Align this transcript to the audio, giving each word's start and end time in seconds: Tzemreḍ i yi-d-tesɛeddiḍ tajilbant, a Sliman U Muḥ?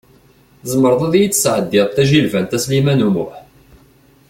Tzemreḍ 0.63 1.11
i 1.13 1.19
yi-d-tesɛeddiḍ 1.21 1.87
tajilbant, 1.91 2.55
a 2.57 2.59
Sliman 2.63 3.05
U 3.07 3.09
Muḥ? 3.15 3.33